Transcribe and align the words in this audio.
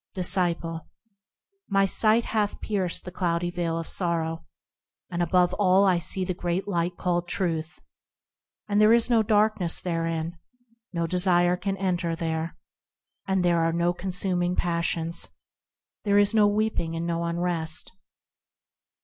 Disciple. 0.15 0.87
My 1.69 1.85
sight 1.85 2.25
hath 2.25 2.59
pierced 2.59 3.05
the 3.05 3.11
cloudy 3.11 3.51
veil 3.51 3.77
of 3.77 3.87
sorrow, 3.87 4.47
And 5.11 5.21
above 5.21 5.53
all 5.59 5.85
I 5.85 5.99
see 5.99 6.25
the 6.25 6.33
Great 6.33 6.67
Light 6.67 6.97
called 6.97 7.27
Truth, 7.27 7.79
And 8.67 8.81
there 8.81 8.93
is 8.93 9.11
no 9.11 9.21
darkness 9.21 9.79
therein, 9.79 10.39
No 10.91 11.05
desires 11.05 11.59
can 11.61 11.77
enter 11.77 12.15
there. 12.15 12.57
And 13.27 13.45
there 13.45 13.59
are 13.61 13.71
no 13.71 13.93
consuming 13.93 14.55
passions; 14.55 15.27
There 16.03 16.17
is 16.17 16.33
no 16.33 16.47
weeping 16.47 16.95
and 16.95 17.05
no 17.05 17.23
unrest. 17.23 17.91